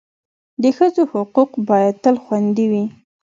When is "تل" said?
2.03-2.15